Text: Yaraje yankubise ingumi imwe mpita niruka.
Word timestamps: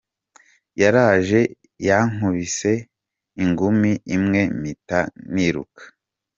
Yaraje 0.81 1.39
yankubise 1.87 2.73
ingumi 3.43 3.91
imwe 4.15 4.41
mpita 4.59 4.99
niruka. 5.33 5.81